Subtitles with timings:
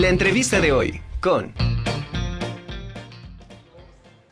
[0.00, 1.52] La entrevista de hoy con...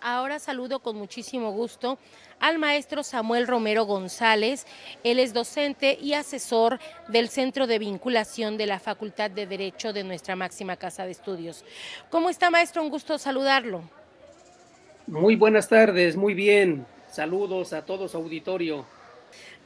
[0.01, 1.99] Ahora saludo con muchísimo gusto
[2.41, 4.67] al maestro Samuel Romero González.
[5.05, 6.79] Él es docente y asesor
[7.09, 11.67] del Centro de Vinculación de la Facultad de Derecho de nuestra máxima casa de estudios.
[12.09, 12.83] ¿Cómo está, maestro?
[12.83, 13.83] Un gusto saludarlo.
[15.07, 16.87] Muy buenas tardes, muy bien.
[17.11, 18.87] Saludos a todos, auditorio.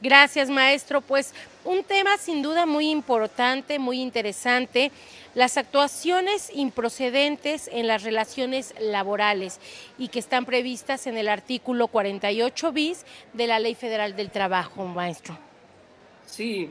[0.01, 1.01] Gracias, maestro.
[1.01, 1.33] Pues
[1.63, 4.91] un tema sin duda muy importante, muy interesante,
[5.33, 9.59] las actuaciones improcedentes en las relaciones laborales
[9.97, 14.85] y que están previstas en el artículo 48 bis de la Ley Federal del Trabajo,
[14.85, 15.37] maestro.
[16.25, 16.69] Sí,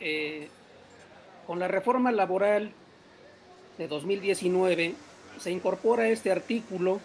[0.00, 0.48] eh,
[1.46, 2.72] con la reforma laboral
[3.76, 4.94] de 2019
[5.38, 7.00] se incorpora este artículo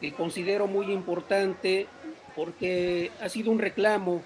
[0.00, 1.86] que considero muy importante
[2.34, 4.22] porque ha sido un reclamo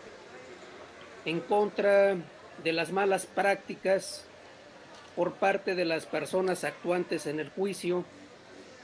[1.24, 2.16] en contra
[2.62, 4.24] de las malas prácticas
[5.16, 8.04] por parte de las personas actuantes en el juicio,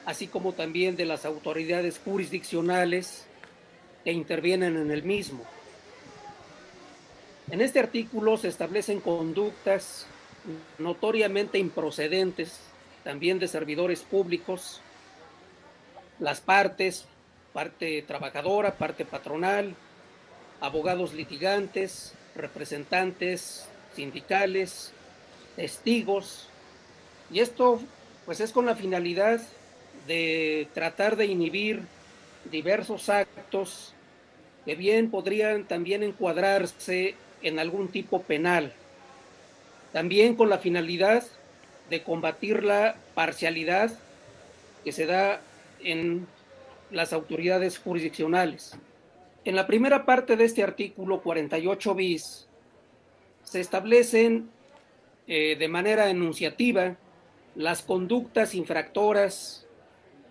[0.06, 3.26] así como también de las autoridades jurisdiccionales
[4.04, 5.44] que intervienen en el mismo.
[7.50, 10.06] En este artículo se establecen conductas
[10.78, 12.60] notoriamente improcedentes,
[13.02, 14.80] también de servidores públicos,
[16.18, 17.06] las partes,
[17.52, 19.74] parte trabajadora, parte patronal,
[20.60, 24.92] abogados litigantes, representantes sindicales,
[25.56, 26.48] testigos,
[27.30, 27.80] y esto
[28.24, 29.40] pues es con la finalidad
[30.06, 31.82] de tratar de inhibir
[32.50, 33.92] diversos actos
[34.64, 38.72] que bien podrían también encuadrarse en algún tipo penal.
[39.92, 41.24] También con la finalidad
[41.88, 43.90] de combatir la parcialidad
[44.84, 45.40] que se da
[45.82, 46.26] en
[46.90, 48.76] las autoridades jurisdiccionales.
[49.44, 52.48] En la primera parte de este artículo 48 bis
[53.42, 54.50] se establecen
[55.26, 56.96] eh, de manera enunciativa
[57.54, 59.66] las conductas infractoras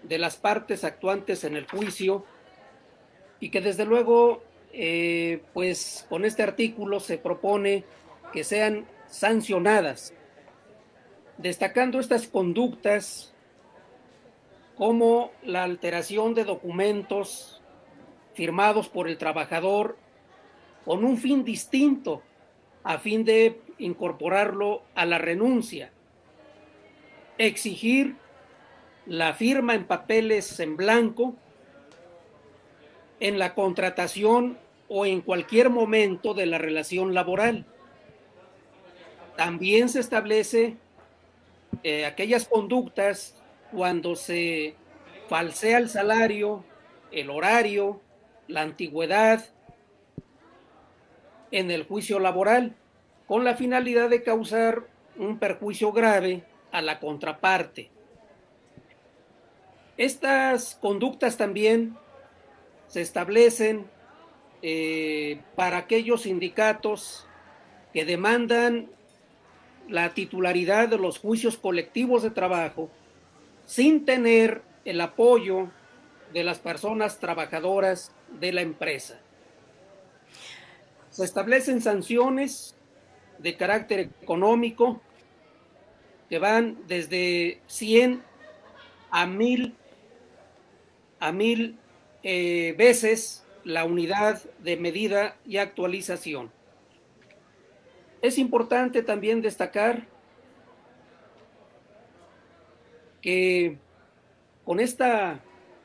[0.04, 2.24] de las partes actuantes en el juicio
[3.40, 7.84] y que desde luego eh, pues con este artículo se propone
[8.32, 10.14] que sean sancionadas,
[11.38, 13.34] destacando estas conductas
[14.80, 17.62] como la alteración de documentos
[18.34, 19.98] firmados por el trabajador
[20.86, 22.24] con un fin distinto,
[22.86, 25.92] a fin de incorporarlo a la renuncia.
[27.38, 28.16] Exigir
[29.06, 31.36] la firma en papeles en blanco
[33.20, 34.58] en la contratación
[34.88, 37.66] o en cualquier momento de la relación laboral.
[39.36, 40.78] También se establece
[41.84, 43.36] eh, aquellas conductas
[43.72, 44.76] cuando se
[45.28, 46.64] falsea el salario,
[47.12, 48.02] el horario,
[48.48, 49.46] la antigüedad
[51.52, 52.76] en el juicio laboral
[53.28, 54.88] con la finalidad de causar
[55.18, 57.90] un perjuicio grave a la contraparte.
[59.98, 61.98] Estas conductas también
[62.88, 63.86] se establecen
[64.62, 67.28] eh, para aquellos sindicatos
[67.94, 68.90] que demandan
[69.88, 72.90] la titularidad de los juicios colectivos de trabajo
[73.70, 75.70] sin tener el apoyo
[76.34, 79.20] de las personas trabajadoras de la empresa.
[81.12, 82.76] Se establecen sanciones
[83.38, 85.00] de carácter económico
[86.32, 88.24] que van desde 100
[89.12, 89.76] a 1000
[91.20, 91.78] a mil
[92.24, 96.52] eh, veces la unidad de medida y actualización.
[98.24, 100.08] Es importante también destacar
[103.22, 103.78] que
[104.66, 105.42] con esta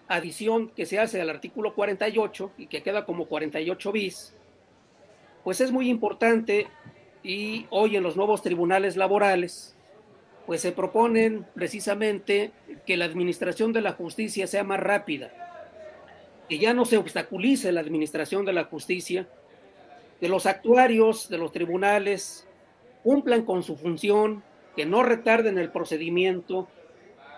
[0.08, 4.34] adición que se hace al artículo 48 y que queda como 48 bis,
[5.42, 6.66] pues es muy importante
[7.22, 9.74] y hoy en los nuevos tribunales laborales,
[10.46, 12.52] pues se proponen precisamente
[12.86, 15.32] que la administración de la justicia sea más rápida,
[16.48, 19.26] que ya no se obstaculice la administración de la justicia,
[20.20, 22.46] que los actuarios de los tribunales
[23.02, 24.42] cumplan con su función,
[24.76, 26.68] que no retarden el procedimiento,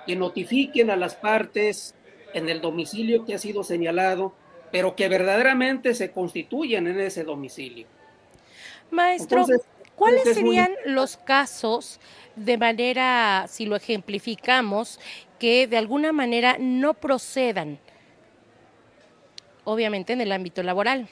[0.06, 1.94] que notifiquen a las partes
[2.32, 4.34] en el domicilio que ha sido señalado,
[4.70, 7.86] pero que verdaderamente se constituyen en ese domicilio.
[8.90, 9.46] Maestro,
[9.96, 12.00] ¿cuáles serían los casos
[12.36, 15.00] de manera, si lo ejemplificamos,
[15.38, 17.78] que de alguna manera no procedan,
[19.64, 21.08] obviamente en el ámbito laboral?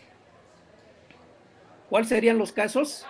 [1.88, 3.06] ¿Cuáles serían los casos?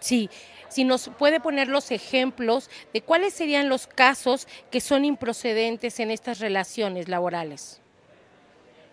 [0.00, 0.28] Sí,
[0.74, 6.10] si nos puede poner los ejemplos de cuáles serían los casos que son improcedentes en
[6.10, 7.80] estas relaciones laborales.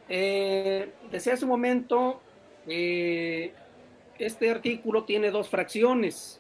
[0.08, 2.22] Eh, desde hace un momento,
[2.68, 3.52] eh,
[4.20, 6.40] este artículo tiene dos fracciones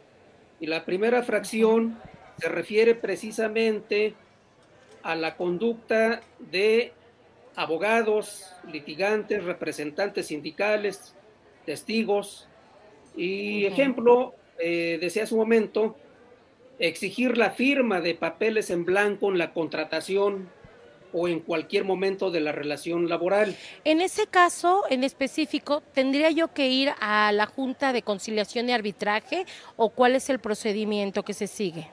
[0.59, 1.99] y la primera fracción
[2.37, 4.13] se refiere precisamente
[5.01, 6.93] a la conducta de
[7.55, 11.15] abogados, litigantes, representantes sindicales,
[11.65, 12.47] testigos.
[13.15, 15.95] Y ejemplo, eh, decía hace un momento,
[16.79, 20.49] exigir la firma de papeles en blanco en la contratación
[21.13, 23.55] o en cualquier momento de la relación laboral.
[23.83, 28.71] En ese caso, en específico, ¿tendría yo que ir a la Junta de Conciliación y
[28.71, 31.87] Arbitraje o cuál es el procedimiento que se sigue?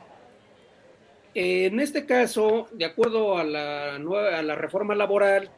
[1.35, 5.50] En este caso, de acuerdo a la, nueva, a la reforma laboral,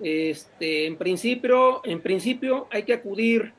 [0.00, 3.52] este, en, principio, en principio hay que acudir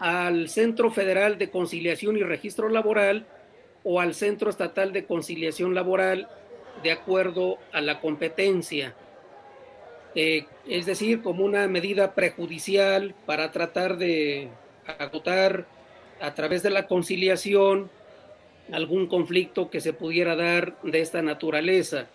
[0.00, 3.26] al Centro Federal de Conciliación y Registro Laboral
[3.84, 6.28] o al Centro Estatal de Conciliación Laboral
[6.82, 8.94] de acuerdo a la competencia.
[10.14, 14.48] Eh, es decir, como una medida prejudicial para tratar de
[14.98, 15.66] agotar
[16.20, 17.90] a través de la conciliación
[18.72, 22.06] algún conflicto que se pudiera dar de esta naturaleza.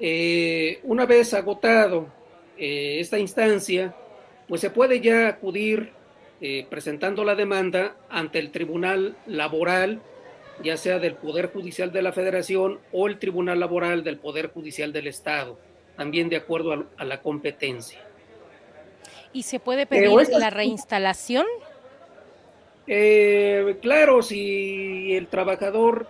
[0.00, 2.08] Eh, una vez agotado
[2.58, 3.94] eh, esta instancia,
[4.48, 5.99] pues se puede ya acudir
[6.42, 10.00] eh, presentando la demanda ante el Tribunal Laboral,
[10.62, 14.90] ya sea del Poder Judicial de la Federación o el Tribunal Laboral del Poder Judicial
[14.92, 15.58] del Estado,
[15.96, 18.00] también de acuerdo a, la competencia.
[19.34, 21.44] ¿Y se puede pedir la reinstalación?
[22.86, 26.08] Eh, claro, si el trabajador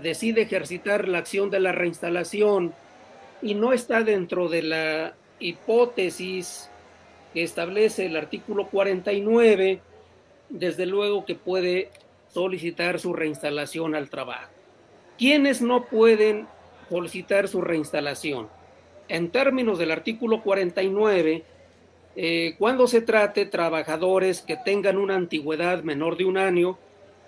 [0.00, 2.74] decide ejercitar la acción de la reinstalación
[3.40, 6.70] y no está dentro de la hipótesis
[7.34, 9.80] que establece el artículo 49,
[10.48, 11.90] desde luego que puede
[12.28, 14.50] solicitar su reinstalación al trabajo.
[15.18, 16.46] ¿Quiénes no pueden
[16.88, 18.48] solicitar su reinstalación?
[19.08, 21.42] En términos del artículo 49,
[22.16, 26.78] eh, cuando se trate trabajadores que tengan una antigüedad menor de un año,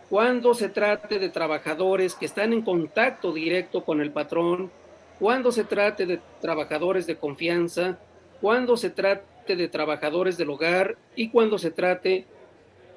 [0.08, 4.70] cuando se trate de trabajadores que están en contacto directo con el patrón,
[5.18, 7.98] cuando se trate de trabajadores de confianza,
[8.40, 12.26] cuando se trate de trabajadores del hogar y cuando se trate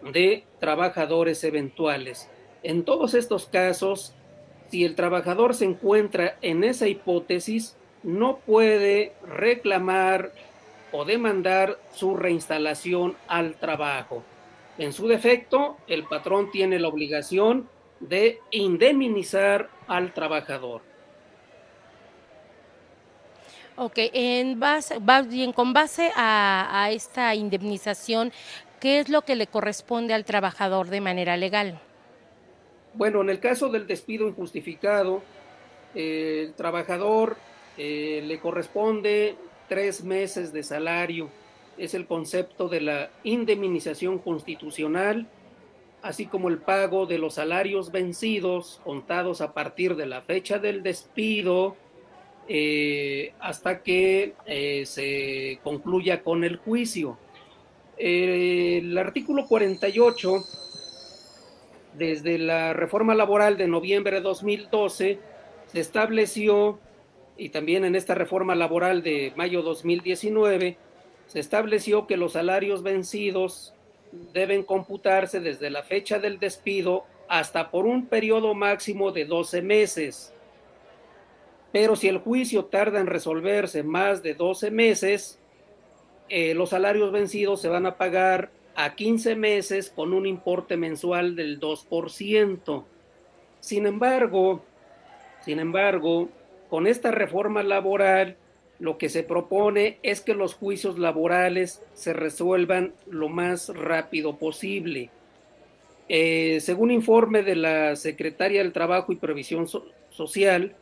[0.02, 2.30] de trabajadores eventuales.
[2.64, 4.16] En todos estos casos,
[4.72, 10.32] si el trabajador se encuentra en esa hipótesis, no puede reclamar
[10.92, 14.24] o demandar su reinstalación al trabajo.
[14.78, 17.70] En su defecto, el patrón tiene la obligación
[18.00, 20.89] de indemnizar al trabajador.
[23.82, 25.00] Ok, en base,
[25.56, 28.34] con base a, esta indemnización,
[28.82, 31.80] ¿qué es lo que le corresponde al trabajador de manera legal?
[32.94, 35.24] Bueno, en el caso del despido injustificado,
[35.96, 37.38] el trabajador
[37.78, 39.38] eh, le corresponde
[39.70, 41.30] tres meses de salario.
[41.78, 45.26] Es el concepto de la indemnización constitucional,
[46.02, 50.84] así como el pago de los salarios vencidos contados a partir de la fecha del
[50.84, 51.78] despido
[52.52, 57.18] eh, hasta que eh, se concluya con el juicio.
[57.98, 60.44] el artículo 48,
[61.94, 65.20] desde la reforma laboral de noviembre de 2012,
[65.68, 66.80] se estableció
[67.38, 70.78] y también en esta reforma laboral de mayo 2019
[71.28, 73.76] se estableció que los salarios vencidos
[74.34, 80.34] deben computarse desde la fecha del despido hasta por un periodo máximo de 12 meses.
[81.72, 85.40] Pero si el juicio tarda en resolverse más de 12 meses,
[86.30, 91.36] eh, los salarios vencidos se van a pagar a 15 meses con un importe mensual
[91.36, 92.86] del 2%.
[93.60, 94.64] Sin embargo,
[95.44, 96.30] sin embargo,
[96.70, 98.38] con esta reforma laboral,
[98.80, 105.10] lo que se propone es que los juicios laborales se resuelvan lo más rápido posible.
[106.08, 109.68] Eh, según informe de la Secretaria del Trabajo y Previsión
[110.10, 110.76] Social,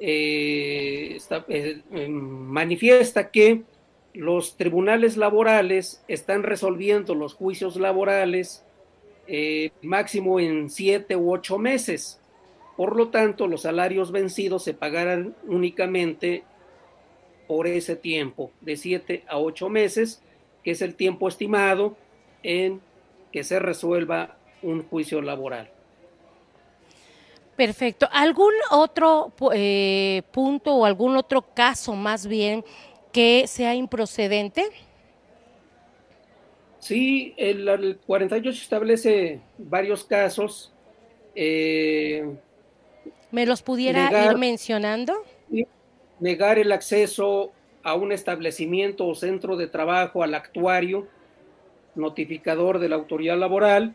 [0.00, 3.62] eh, eh, em, manifiesta que
[4.14, 8.62] los tribunales laborales están resolviendo los juicios laborales
[9.82, 12.20] máximo en siete u ocho meses.
[12.76, 16.44] Por lo tanto, los salarios vencidos se pagarán únicamente
[17.46, 20.22] por ese tiempo, de siete a ocho meses,
[20.62, 21.96] que es el tiempo estimado
[22.42, 22.80] en
[23.32, 25.70] que se resuelva un juicio laboral.
[27.56, 28.08] Perfecto.
[28.12, 32.64] ¿Algún otro eh, punto o algún otro caso más bien
[33.12, 34.68] que sea improcedente?
[36.78, 40.72] Sí, el, el 48 establece varios casos.
[41.34, 42.24] Eh,
[43.30, 45.14] ¿Me los pudiera ir mencionando?
[46.20, 51.08] Negar el acceso a un establecimiento o centro de trabajo al actuario,
[51.94, 53.94] notificador de la autoridad laboral,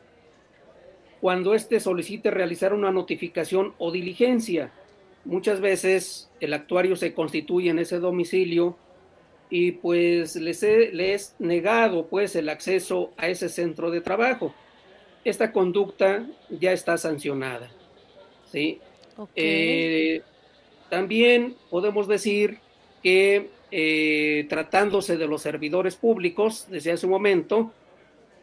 [1.21, 4.71] cuando éste solicite realizar una notificación o diligencia.
[5.23, 8.75] Muchas veces el actuario se constituye en ese domicilio
[9.51, 14.55] y pues les, es negado pues el acceso a ese centro de trabajo.
[15.23, 17.69] Esta conducta ya está sancionada.
[18.51, 18.79] ¿sí?
[19.35, 20.23] Eh,
[20.89, 22.57] también podemos decir
[23.03, 27.71] que eh, tratándose de los servidores públicos, desde hace un momento,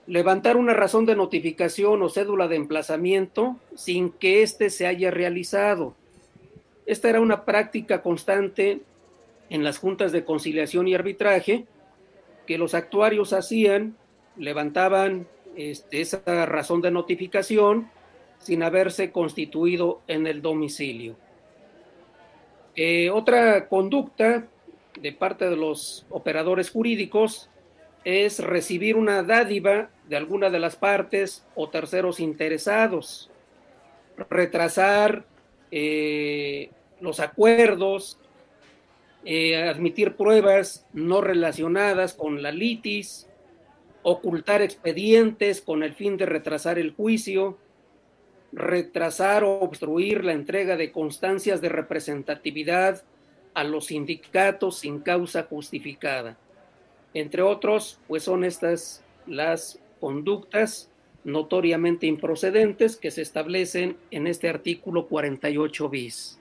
[0.09, 5.95] levantar una razón de notificación o cédula de emplazamiento sin que éste se haya realizado.
[6.87, 8.81] Esta era una práctica constante
[9.51, 11.67] en las juntas de conciliación y arbitraje
[12.47, 13.97] que los actuarios hacían,
[14.39, 17.91] levantaban este, esa razón de notificación
[18.39, 21.17] sin haberse constituido en el domicilio.
[22.77, 24.47] Eh, otra conducta
[24.99, 27.51] de parte de los operadores jurídicos
[28.05, 33.31] es recibir una dádiva de alguna de las partes o terceros interesados,
[34.31, 35.25] retrasar
[35.71, 38.19] eh, los acuerdos,
[39.25, 43.29] eh, admitir pruebas no relacionadas con la litis,
[44.03, 47.59] ocultar expedientes con el fin de retrasar el juicio,
[48.53, 53.03] retrasar o obstruir la entrega de constancias de representatividad
[53.53, 56.39] a los sindicatos sin causa justificada.
[57.13, 60.91] Entre otros, pues son estas las conductas
[61.25, 66.39] notoriamente improcedentes que se establecen en este artículo 48 bis.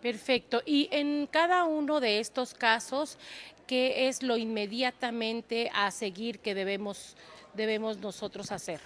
[0.00, 0.62] Perfecto.
[0.64, 3.18] Y en cada uno de estos casos,
[3.66, 7.16] ¿qué es lo inmediatamente a seguir que debemos,
[7.54, 8.80] debemos nosotros hacer?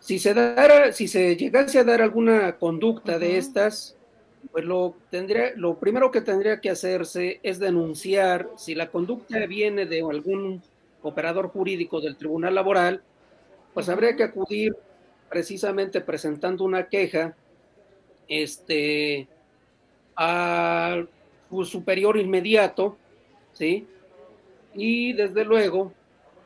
[0.00, 3.96] Si se, dara, si se llegase a dar alguna conducta de estas,
[4.52, 9.86] pues lo, tendría, lo primero que tendría que hacerse es denunciar si la conducta viene
[9.86, 10.62] de algún
[11.08, 13.02] operador jurídico del Tribunal Laboral,
[13.74, 14.76] pues habría que acudir
[15.28, 17.34] precisamente presentando una queja
[18.26, 19.28] este,
[20.16, 21.04] a
[21.50, 22.96] su superior inmediato,
[23.52, 23.86] ¿sí?
[24.74, 25.92] Y desde luego,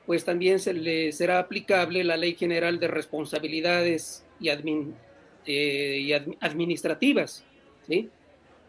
[0.07, 4.49] pues también se le será aplicable la Ley General de Responsabilidades y,
[5.47, 7.45] eh, administrativas,
[7.87, 8.11] ¿sí?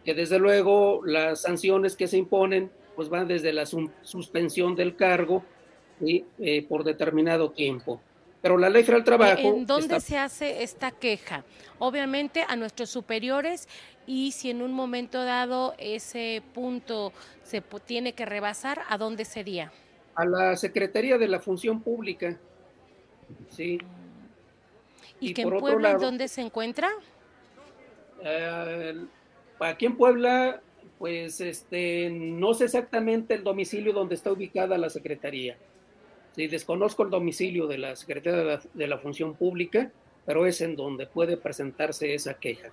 [0.03, 5.43] Que desde luego las sanciones que se imponen pues van desde la suspensión del cargo
[6.01, 8.01] eh, por determinado tiempo.
[8.41, 9.41] Pero la ley federal del trabajo...
[9.41, 11.45] ¿En dónde se hace esta queja?
[11.79, 13.69] Obviamente a nuestros superiores
[14.05, 19.71] y si en un momento dado ese punto se tiene que rebasar, ¿a dónde sería?
[20.15, 22.37] A la Secretaría de la Función Pública.
[23.49, 23.79] Sí.
[25.19, 26.89] ¿Y, que en Puebla dónde se encuentra?
[28.21, 29.05] Eh,
[29.59, 30.61] aquí en Puebla,
[30.99, 35.57] pues este, no sé exactamente el domicilio donde está ubicada la Secretaría.
[36.35, 39.91] Sí, desconozco el domicilio de la Secretaría de la, Función Pública,
[40.25, 42.69] pero es en donde puede presentarse esa queja.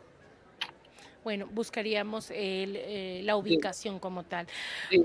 [1.22, 4.46] Bueno, buscaríamos eh, la ubicación como tal.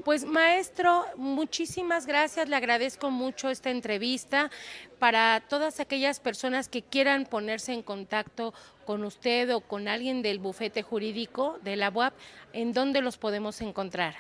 [0.06, 4.50] Pues maestro, muchísimas gracias, le agradezco mucho esta entrevista.
[4.98, 8.54] Para todas aquellas personas que quieran ponerse en contacto
[8.86, 12.14] con usted o con alguien del bufete jurídico de la UAP,
[12.54, 14.16] ¿en dónde los podemos encontrar?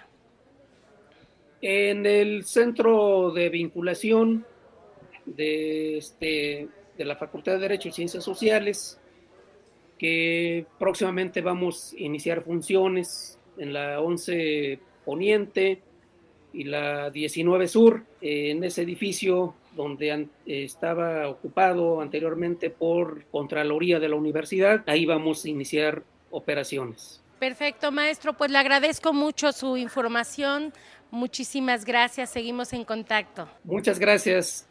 [1.62, 4.46] En el centro de vinculación
[5.26, 9.00] de, este, de la Facultad de Derecho y Ciencias Sociales,
[9.98, 15.82] que próximamente vamos a iniciar funciones en la 11 Poniente
[16.54, 24.16] y la 19 Sur, en ese edificio donde estaba ocupado anteriormente por Contraloría de la
[24.16, 24.84] Universidad.
[24.88, 27.22] Ahí vamos a iniciar operaciones.
[27.40, 28.34] Perfecto, maestro.
[28.34, 30.74] Pues le agradezco mucho su información.
[31.12, 32.30] Muchísimas gracias.
[32.30, 33.48] Seguimos en contacto.
[33.64, 34.68] Muchas gracias.